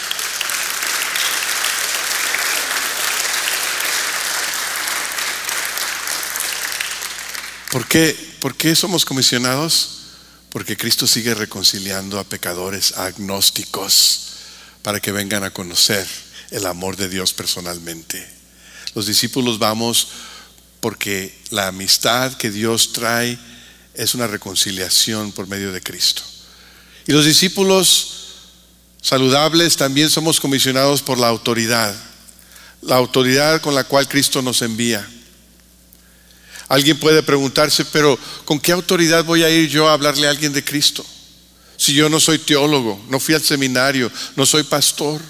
[7.71, 8.17] ¿Por qué?
[8.41, 9.91] ¿Por qué somos comisionados?
[10.51, 14.29] Porque Cristo sigue reconciliando a pecadores agnósticos
[14.83, 16.07] para que vengan a conocer
[16.51, 18.27] el amor de Dios personalmente.
[18.95, 20.09] Los discípulos vamos
[20.81, 23.39] porque la amistad que Dios trae
[23.95, 26.23] es una reconciliación por medio de Cristo.
[27.07, 28.15] Y los discípulos
[29.01, 31.95] saludables también somos comisionados por la autoridad,
[32.83, 35.09] la autoridad con la cual Cristo nos envía.
[36.69, 40.53] Alguien puede preguntarse, pero ¿con qué autoridad voy a ir yo a hablarle a alguien
[40.53, 41.05] de Cristo?
[41.77, 45.23] Si yo no soy teólogo, no fui al seminario, no soy pastor.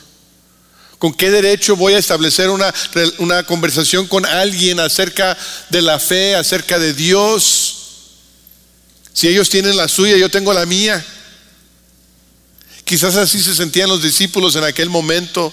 [0.98, 2.74] ¿Con qué derecho voy a establecer una,
[3.18, 5.36] una, conversación con alguien acerca
[5.70, 7.76] de la fe, acerca de Dios?
[9.12, 11.04] Si ellos tienen la suya, yo tengo la mía.
[12.84, 15.52] Quizás así se sentían los discípulos en aquel momento,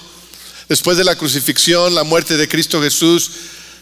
[0.68, 3.30] después de la crucifixión, la muerte de Cristo Jesús,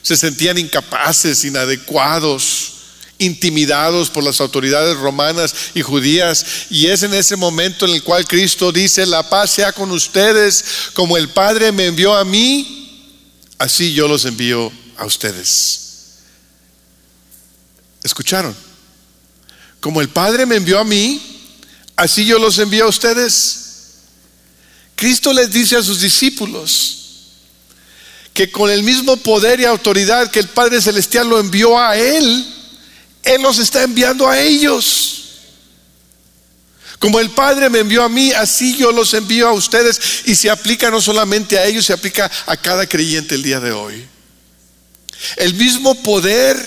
[0.02, 2.73] se sentían incapaces, inadecuados
[3.17, 6.45] intimidados por las autoridades romanas y judías.
[6.69, 10.63] Y es en ese momento en el cual Cristo dice, la paz sea con ustedes,
[10.93, 13.12] como el Padre me envió a mí,
[13.58, 15.80] así yo los envío a ustedes.
[18.04, 18.56] ¿Escucharon?
[19.80, 21.21] Como el Padre me envió a mí,
[21.95, 23.60] así yo los envío a ustedes.
[24.95, 26.99] Cristo les dice a sus discípulos
[28.34, 32.53] que con el mismo poder y autoridad que el Padre Celestial lo envió a Él,
[33.24, 35.20] él los está enviando a ellos.
[37.00, 40.00] Como el Padre me envió a mí, así yo los envío a ustedes.
[40.26, 43.72] Y se aplica no solamente a ellos, se aplica a cada creyente el día de
[43.72, 44.08] hoy.
[45.38, 46.58] El mismo poder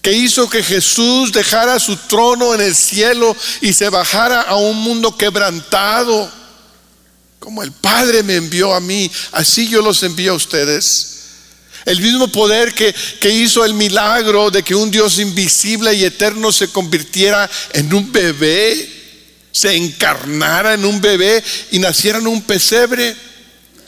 [0.00, 4.76] que hizo que Jesús dejara su trono en el cielo y se bajara a un
[4.78, 6.30] mundo quebrantado.
[7.38, 11.21] Como el Padre me envió a mí, así yo los envío a ustedes.
[11.84, 12.94] El mismo poder que,
[13.30, 18.88] hizo el milagro de que un Dios invisible y eterno se convirtiera en un bebé,
[19.50, 21.42] se encarnara en un bebé
[21.72, 23.16] y naciera en un pesebre,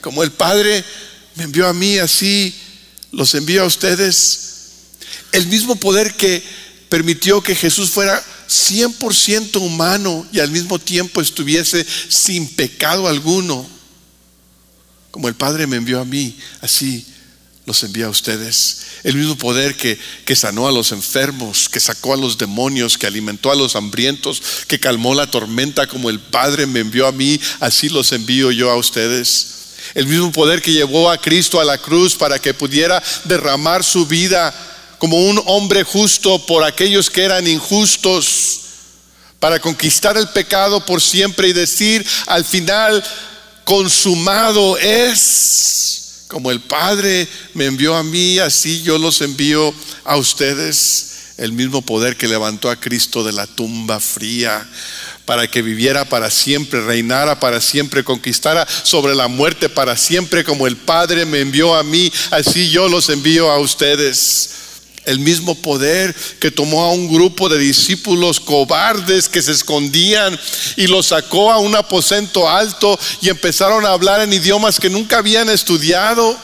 [0.01, 0.83] como el Padre
[1.35, 2.53] me envió a mí, así
[3.11, 4.39] los envío a ustedes.
[5.31, 6.43] El mismo poder que
[6.89, 13.67] permitió que Jesús fuera 100% humano y al mismo tiempo estuviese sin pecado alguno,
[15.11, 17.05] como el Padre me envió a mí, así
[17.65, 18.77] los envía a ustedes.
[19.03, 23.07] El mismo poder que, que, sanó a los enfermos, que sacó a los demonios, que
[23.07, 27.39] alimentó a los hambrientos, que calmó la tormenta como el Padre me envió a mí,
[27.59, 29.47] así los envío yo a ustedes.
[29.93, 34.05] El mismo poder que llevó a Cristo a la cruz para que pudiera derramar su
[34.05, 34.53] vida
[34.97, 38.61] como un hombre justo por aquellos que eran injustos,
[39.39, 43.03] para conquistar el pecado por siempre y decir al final,
[43.63, 45.84] consumado es
[46.27, 51.11] como el Padre me envió a mí, así yo los envío a ustedes.
[51.37, 54.65] El mismo poder que levantó a Cristo de la tumba fría
[55.25, 60.67] para que viviera para siempre, reinara para siempre, conquistara sobre la muerte para siempre, como
[60.67, 64.64] el Padre me envió a mí, así yo los envío a ustedes
[65.05, 70.37] el mismo poder que tomó a un grupo de discípulos cobardes que se escondían
[70.75, 75.17] y los sacó a un aposento alto y empezaron a hablar en idiomas que nunca
[75.17, 76.37] habían estudiado.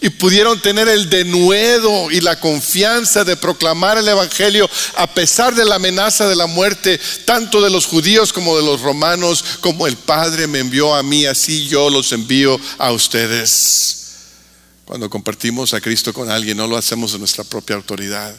[0.00, 5.64] y pudieron tener el denuedo y la confianza de proclamar el Evangelio a pesar de
[5.64, 9.96] la amenaza de la muerte, tanto de los judíos como de los romanos, como el
[9.96, 14.01] Padre me envió a mí, así yo los envío a ustedes.
[14.84, 18.34] Cuando compartimos a Cristo con alguien, no lo hacemos en nuestra propia autoridad.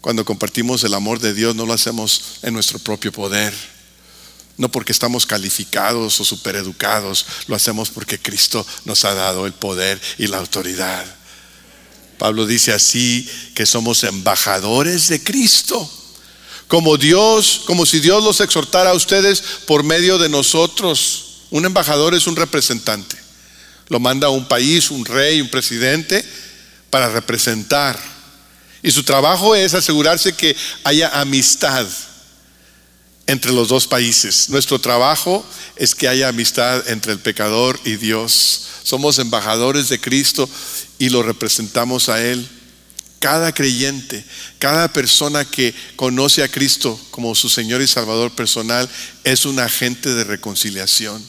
[0.00, 3.54] Cuando compartimos el amor de Dios, no lo hacemos en nuestro propio poder
[4.56, 10.00] no porque estamos calificados o supereducados, lo hacemos porque Cristo nos ha dado el poder
[10.18, 11.04] y la autoridad.
[12.18, 15.90] Pablo dice así que somos embajadores de Cristo.
[16.68, 21.24] Como Dios, como si Dios los exhortara a ustedes por medio de nosotros.
[21.50, 23.16] Un embajador es un representante.
[23.88, 26.24] Lo manda a un país, un rey, un presidente,
[26.90, 27.98] para representar.
[28.82, 31.86] Y su trabajo es asegurarse que haya amistad
[33.26, 34.48] entre los dos países.
[34.48, 35.44] Nuestro trabajo
[35.76, 38.62] es que haya amistad entre el pecador y Dios.
[38.82, 40.48] Somos embajadores de Cristo
[40.98, 42.46] y lo representamos a Él.
[43.20, 44.24] Cada creyente,
[44.58, 48.88] cada persona que conoce a Cristo como su Señor y Salvador personal
[49.22, 51.24] es un agente de reconciliación.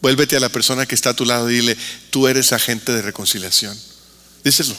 [0.00, 1.76] Vuélvete a la persona que está a tu lado y dile,
[2.10, 3.78] tú eres agente de reconciliación.
[4.44, 4.76] Díselo.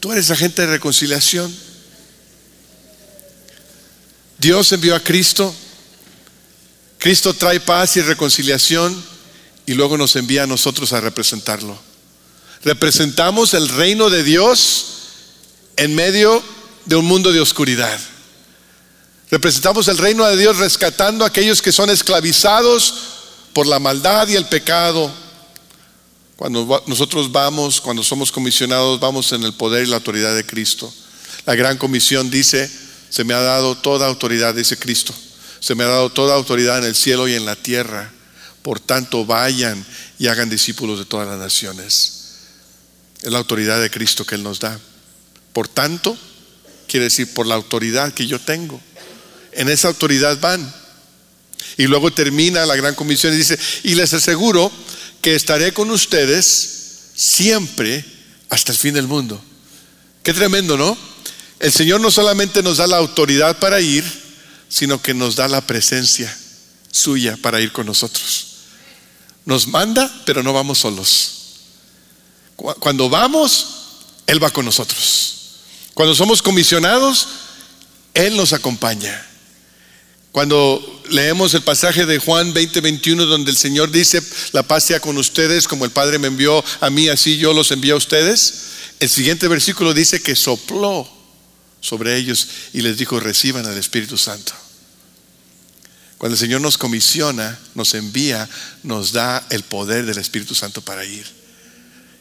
[0.00, 1.54] Tú eres agente de reconciliación.
[4.38, 5.54] Dios envió a Cristo,
[6.98, 9.02] Cristo trae paz y reconciliación
[9.64, 11.78] y luego nos envía a nosotros a representarlo.
[12.62, 14.86] Representamos el reino de Dios
[15.76, 16.42] en medio
[16.84, 17.98] de un mundo de oscuridad.
[19.30, 23.15] Representamos el reino de Dios rescatando a aquellos que son esclavizados
[23.56, 25.10] por la maldad y el pecado.
[26.36, 30.92] Cuando nosotros vamos, cuando somos comisionados, vamos en el poder y la autoridad de Cristo.
[31.46, 32.70] La gran comisión dice,
[33.08, 35.14] se me ha dado toda autoridad, dice Cristo.
[35.58, 38.12] Se me ha dado toda autoridad en el cielo y en la tierra.
[38.60, 39.86] Por tanto, vayan
[40.18, 42.24] y hagan discípulos de todas las naciones.
[43.22, 44.78] Es la autoridad de Cristo que Él nos da.
[45.54, 46.14] Por tanto,
[46.86, 48.78] quiere decir por la autoridad que yo tengo.
[49.52, 50.85] En esa autoridad van.
[51.76, 54.70] Y luego termina la gran comisión y dice, y les aseguro
[55.20, 58.04] que estaré con ustedes siempre
[58.48, 59.42] hasta el fin del mundo.
[60.22, 60.96] Qué tremendo, ¿no?
[61.58, 64.04] El Señor no solamente nos da la autoridad para ir,
[64.68, 66.36] sino que nos da la presencia
[66.90, 68.46] suya para ir con nosotros.
[69.44, 71.32] Nos manda, pero no vamos solos.
[72.56, 73.66] Cuando vamos,
[74.26, 75.34] Él va con nosotros.
[75.94, 77.28] Cuando somos comisionados,
[78.14, 79.25] Él nos acompaña.
[80.36, 84.22] Cuando leemos el pasaje de Juan 20, 21, donde el Señor dice,
[84.52, 87.72] la paz sea con ustedes, como el Padre me envió a mí, así yo los
[87.72, 88.52] envío a ustedes,
[89.00, 91.08] el siguiente versículo dice que sopló
[91.80, 94.52] sobre ellos y les dijo, reciban al Espíritu Santo.
[96.18, 98.46] Cuando el Señor nos comisiona, nos envía,
[98.82, 101.24] nos da el poder del Espíritu Santo para ir.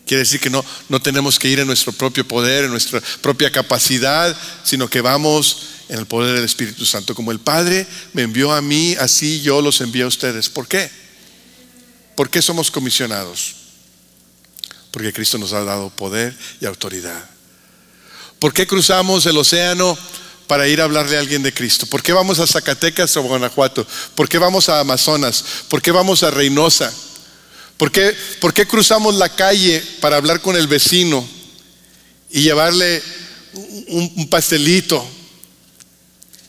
[0.08, 3.52] Quiere decir que no, no tenemos que ir en nuestro propio poder, en nuestra propia
[3.52, 7.16] capacidad, sino que vamos en el poder del Espíritu Santo.
[7.16, 10.50] Como el Padre me envió a mí, así yo los envío a ustedes.
[10.50, 10.90] ¿Por qué?
[12.16, 13.56] ¿Por qué somos comisionados?
[14.92, 17.30] Porque Cristo nos ha dado poder y autoridad.
[18.40, 19.98] ¿Por qué cruzamos el océano
[20.48, 21.86] para ir a hablarle a alguien de Cristo?
[21.86, 23.86] ¿Por qué vamos a Zacatecas o Guanajuato?
[24.16, 25.44] ¿Por qué vamos a Amazonas?
[25.70, 26.94] ¿Por qué vamos a Reynosa?
[27.78, 31.28] ¿Por qué, por qué cruzamos la calle para hablar con el vecino
[32.30, 33.02] y llevarle
[33.88, 35.06] un, pastelito,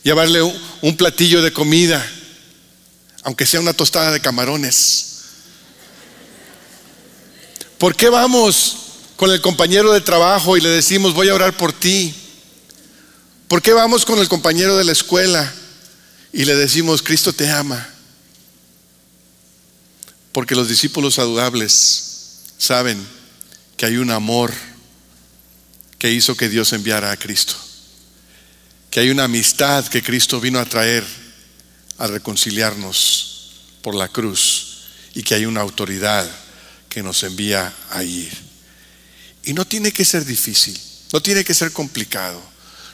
[0.07, 2.09] llevarle un, platillo de comida,
[3.25, 5.07] aunque sea una tostada de camarones?
[7.77, 8.77] ¿Por qué vamos
[9.16, 12.14] con el compañero de trabajo y le decimos, voy a orar por ti?
[13.49, 15.53] ¿Por qué vamos con el compañero de la escuela
[16.33, 17.85] y le decimos, Cristo te ama?
[20.31, 23.05] Porque los discípulos saludables saben
[23.77, 24.55] que hay un amor
[25.99, 27.66] que hizo que Dios enviara a Cristo.
[28.97, 31.05] Que hay una amistad que Cristo vino a traer
[31.99, 33.51] a reconciliarnos
[33.83, 36.27] por la cruz y que hay una autoridad
[36.89, 38.33] que nos envía a ir.
[39.45, 40.81] Y no tiene que ser difícil,
[41.13, 42.41] no tiene que ser complicado,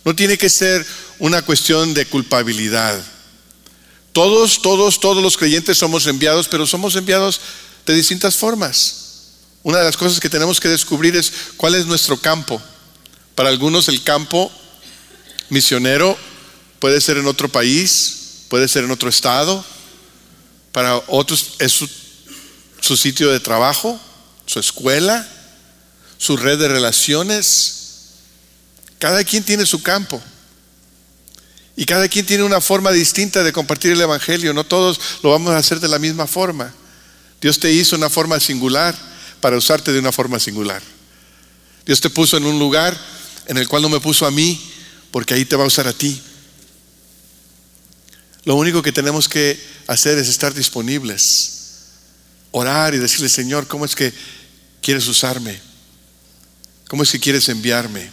[0.05, 0.85] no tiene que ser
[1.21, 3.01] una cuestión de culpabilidad.
[4.11, 7.41] Todos, todos, todos los creyentes somos enviados, pero somos enviados
[7.87, 8.97] de distintas formas.
[9.62, 12.61] Una de las cosas que tenemos que descubrir es cuál es nuestro campo.
[13.37, 14.51] Para algunos el campo
[15.53, 16.16] misionero
[16.80, 19.64] puede ser en otro país, puede ser en otro estado.
[20.72, 21.72] Para otros es
[22.80, 24.00] su, sitio de trabajo,
[24.46, 25.28] su escuela,
[26.16, 27.74] su red de relaciones.
[28.98, 30.20] Cada quien tiene su campo.
[31.76, 34.55] Y cada quien tiene una forma distinta de compartir el Evangelio.
[34.55, 36.72] No todos lo vamos a hacer de la misma forma.
[37.42, 38.96] Dios te hizo una forma singular
[39.40, 40.82] para usarte de una forma singular.
[41.84, 42.98] Dios te puso en un lugar
[43.46, 44.72] en el cual no me puso a mí,
[45.13, 46.21] porque ahí te va a usar a ti.
[48.45, 51.53] Lo único que tenemos que hacer es estar disponibles,
[52.51, 54.13] orar y decirle, Señor, ¿cómo es que
[54.81, 55.61] quieres usarme?
[56.89, 58.11] ¿Cómo es que quieres enviarme?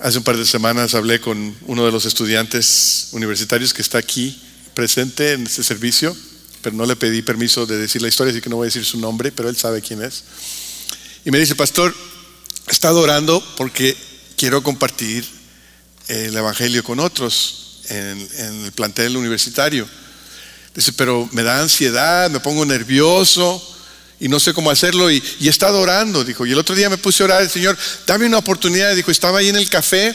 [0.00, 4.42] Hace un par de semanas hablé con uno de los estudiantes universitarios que está aquí
[4.74, 6.16] presente en este servicio,
[6.62, 8.84] pero no le pedí permiso de decir la historia, así que no voy a decir
[8.84, 10.24] su nombre, pero él sabe quién es.
[11.24, 11.94] Y me dice, pastor,
[12.68, 13.96] he estado orando porque
[14.36, 15.24] quiero compartir
[16.08, 19.88] el Evangelio con otros en, el plantel universitario.
[20.74, 23.62] Dice, pero me da ansiedad, me pongo nervioso
[24.20, 26.46] y no sé cómo hacerlo y, he estado orando, dijo.
[26.46, 28.94] Y el otro día me puse a orar, el Señor, dame una oportunidad.
[28.94, 30.14] Dijo, estaba ahí en el café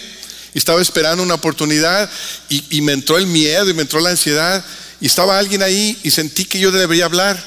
[0.53, 2.09] y estaba esperando una oportunidad
[2.49, 4.63] y, y me entró el miedo y me entró la ansiedad
[4.99, 7.41] y estaba alguien ahí y sentí que yo debería hablar,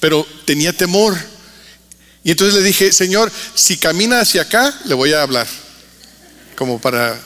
[0.00, 1.16] pero tenía temor.
[2.24, 5.46] Y entonces le dije, Señor, si camina hacia acá, le voy a hablar,
[6.56, 7.20] como para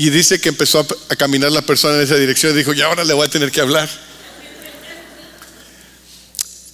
[0.00, 0.80] y dice que empezó
[1.10, 3.52] a, caminar la persona en esa dirección y dijo, y ahora le voy a tener
[3.52, 3.86] que hablar.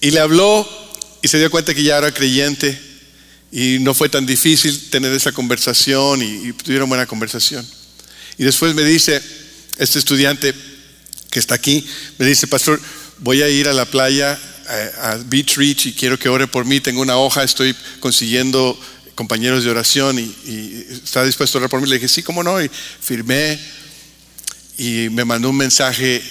[0.01, 0.65] Y le habló
[1.23, 2.81] y se dio cuenta que ya era creyente
[3.51, 7.67] y no fue tan difícil tener esa conversación y, tuvieron buena conversación.
[8.39, 9.21] Y después me dice,
[9.77, 10.55] este estudiante
[11.29, 11.85] que está aquí,
[12.19, 12.81] me dice, pastor,
[13.19, 14.39] voy a ir a la playa,
[14.69, 18.79] a, a Beach Reach y quiero que ore por mí, tengo una hoja, estoy consiguiendo
[19.17, 21.89] compañeros de oración y, está dispuesto a orar por mí.
[21.89, 23.59] Le dije, sí, cómo no, y firmé
[24.79, 26.23] y me mandó un mensaje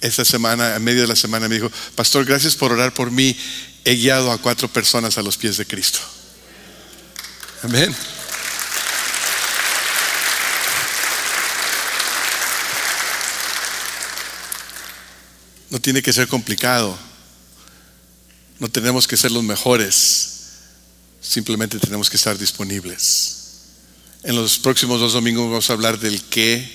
[0.00, 3.34] esta semana, en medio de la semana, me dijo, pastor, gracias por orar por mí,
[3.84, 5.98] he guiado a cuatro personas a los pies de Cristo.
[7.62, 7.94] Amén.
[15.70, 16.96] No tiene que ser complicado.
[18.58, 20.30] No tenemos que ser los mejores.
[21.20, 23.34] Simplemente tenemos que estar disponibles.
[24.22, 26.66] En los próximos dos domingos vamos a hablar del qué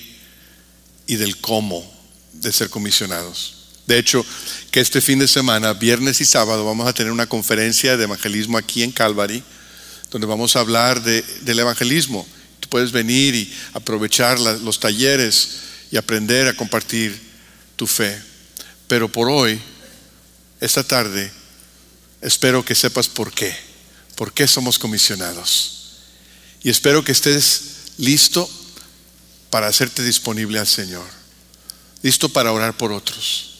[1.06, 1.84] y del cómo
[2.32, 3.56] de ser comisionados.
[3.86, 4.24] De hecho,
[4.70, 8.56] que este fin de semana, viernes y sábado, vamos a tener una conferencia de evangelismo
[8.56, 9.42] aquí en Calvary,
[10.10, 12.26] donde vamos a hablar del evangelismo.
[12.60, 15.48] Tú puedes venir y aprovechar los talleres
[15.90, 17.18] y aprender a compartir
[17.74, 18.16] tu fe.
[18.86, 19.60] Pero por hoy,
[20.60, 21.32] esta tarde,
[22.20, 23.70] espero que sepas por qué
[24.20, 25.94] por qué somos comisionados.
[26.62, 27.62] Y espero que estés
[27.96, 28.46] listo
[29.48, 31.06] para hacerte disponible al Señor,
[32.02, 33.54] listo para orar por otros.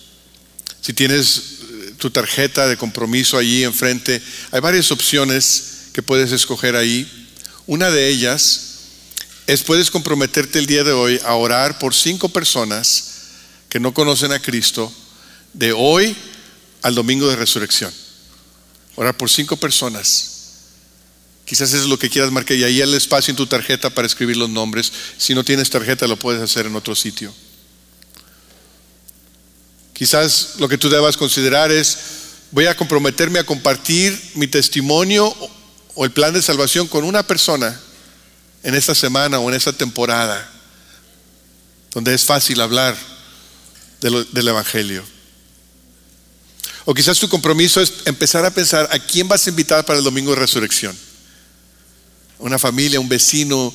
[0.82, 6.76] Si tienes eh, tu tarjeta de compromiso allí enfrente, hay varias opciones que puedes escoger
[6.76, 7.10] ahí.
[7.66, 8.60] Una de ellas
[9.46, 13.04] es puedes comprometerte el día de hoy a orar por cinco personas
[13.70, 14.92] que no conocen a Cristo
[15.54, 16.14] de hoy
[16.82, 17.90] al domingo de resurrección.
[19.00, 20.40] Orar por cinco personas
[21.50, 24.06] Quizás eso es lo que quieras marcar y ahí el espacio en tu tarjeta para
[24.06, 24.92] escribir los nombres.
[25.18, 27.34] Si no tienes tarjeta lo puedes hacer en otro sitio.
[29.92, 31.98] Quizás lo que tú debas considerar es,
[32.52, 35.34] voy a comprometerme a compartir mi testimonio
[35.96, 37.80] o el plan de salvación con una persona
[38.62, 40.48] en esta semana o en esta temporada,
[41.90, 42.96] donde es fácil hablar
[44.00, 45.02] del Evangelio.
[46.90, 50.04] O quizás tu compromiso es empezar a pensar a quién vas a invitar para el
[50.04, 50.98] domingo de resurrección
[52.40, 53.72] una familia, un vecino,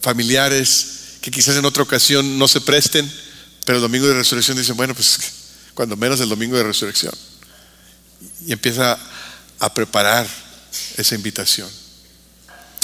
[0.00, 3.12] familiares que quizás en otra ocasión no se presten,
[3.66, 5.18] pero el domingo de resurrección dicen, bueno, pues
[5.74, 7.12] cuando menos el domingo de resurrección.
[8.46, 8.98] Y empieza
[9.58, 10.26] a preparar
[10.96, 11.68] esa invitación.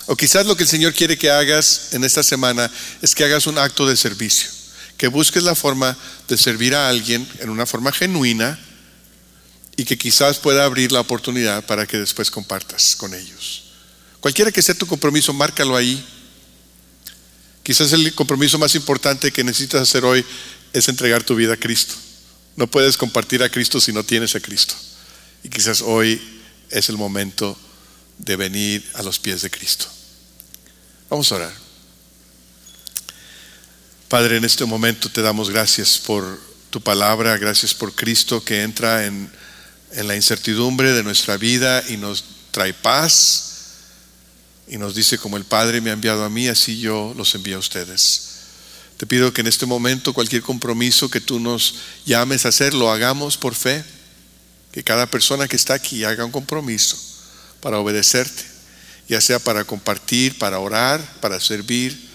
[0.09, 2.71] O quizás lo que el Señor quiere que hagas en esta semana
[3.01, 4.51] es que hagas un acto de servicio,
[4.99, 5.97] que busques la forma
[6.29, 8.59] de servir a alguien en una forma genuina
[9.79, 13.63] y que quizás pueda abrir la oportunidad para que después compartas con ellos.
[14.19, 16.05] Cualquiera que sea tu compromiso, márcalo ahí.
[17.63, 20.27] Quizás el compromiso más importante que necesitas hacer hoy
[20.73, 21.95] es entregar tu vida a Cristo.
[22.57, 24.75] No puedes compartir a Cristo si no tienes a Cristo.
[25.45, 26.21] Y quizás hoy
[26.71, 27.57] es el momento
[28.19, 29.87] de venir a los pies de Cristo.
[31.09, 31.53] Vamos a orar.
[34.09, 39.07] Padre, en este momento te damos gracias por tu palabra, gracias por Cristo que entra
[39.07, 39.31] en,
[39.93, 43.45] en la incertidumbre de nuestra vida y nos trae paz
[44.67, 47.57] y nos dice, como el Padre me ha enviado a mí, así yo los envío
[47.57, 48.29] a ustedes.
[48.99, 52.91] Te pido que en este momento cualquier compromiso que tú nos llames a hacer, lo
[52.91, 53.83] hagamos por fe.
[54.73, 56.99] Que cada persona que está aquí haga un compromiso
[57.61, 58.45] para obedecerte,
[59.09, 62.09] ya sea para compartir, para orar, para servir,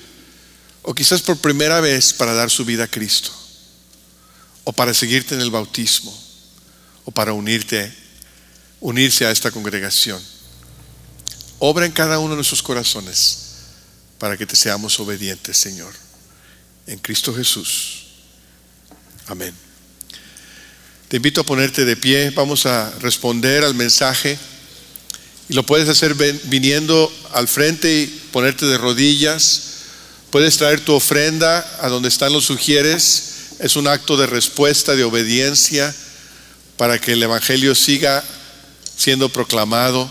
[0.83, 3.31] o quizás por primera vez para dar su vida a Cristo.
[4.65, 6.22] o para seguirte en el bautismo
[7.05, 7.91] o para unirte,
[8.79, 10.21] unirse a esta congregación.
[11.59, 13.39] Obra en cada uno de nuestros corazones
[14.17, 15.93] para que te seamos obedientes, Señor.
[16.87, 18.05] En Cristo Jesús.
[19.27, 19.53] Amén.
[21.07, 22.31] Te invito a ponerte de pie.
[22.31, 24.37] Vamos a responder al mensaje.
[25.49, 29.61] Y lo puedes hacer viniendo al frente y ponerte de rodillas.
[30.31, 33.55] Puedes traer tu ofrenda a donde están los sugieres.
[33.59, 35.95] Es un acto de respuesta, de obediencia,
[36.77, 38.23] para que el Evangelio siga
[38.95, 40.09] siendo proclamado.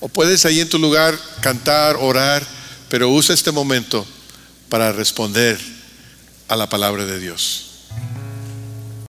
[0.00, 2.46] O puedes ahí en tu lugar cantar, orar,
[2.88, 4.06] pero usa este momento
[4.68, 5.58] para responder
[6.48, 7.67] a la palabra de Dios.